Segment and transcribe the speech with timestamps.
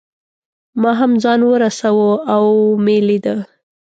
[0.81, 2.45] ما هم ځان ورساوه او
[2.83, 3.35] مې لیده.